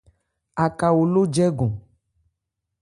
[0.65, 1.71] Aká oló jɛ́gɔn.